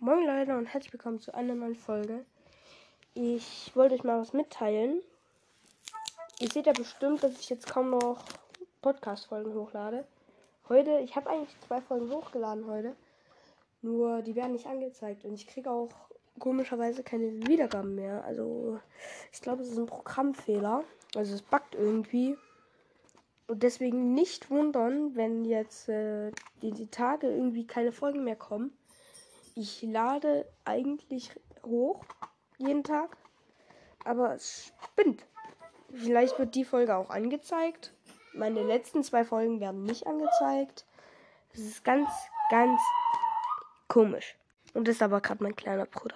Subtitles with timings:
[0.00, 2.26] Moin Leute und herzlich willkommen zu einer neuen Folge.
[3.14, 5.00] Ich wollte euch mal was mitteilen.
[6.40, 8.24] Ihr seht ja bestimmt, dass ich jetzt kaum noch
[8.82, 10.04] Podcast-Folgen hochlade.
[10.68, 12.96] Heute, ich habe eigentlich zwei Folgen hochgeladen heute.
[13.82, 15.90] Nur die werden nicht angezeigt und ich kriege auch
[16.40, 18.24] komischerweise keine Wiedergaben mehr.
[18.24, 18.80] Also
[19.32, 20.82] ich glaube, es ist ein Programmfehler.
[21.14, 22.36] Also es buggt irgendwie.
[23.46, 26.32] Und deswegen nicht wundern, wenn jetzt äh,
[26.62, 28.76] die, die Tage irgendwie keine Folgen mehr kommen.
[29.56, 31.30] Ich lade eigentlich
[31.64, 32.04] hoch
[32.58, 33.16] jeden Tag,
[34.04, 35.24] aber es spinnt.
[35.92, 37.94] Vielleicht wird die Folge auch angezeigt.
[38.32, 40.84] Meine letzten zwei Folgen werden nicht angezeigt.
[41.52, 42.10] Das ist ganz,
[42.50, 42.80] ganz
[43.86, 44.36] komisch.
[44.72, 46.12] Und das ist aber gerade mein kleiner Bruder.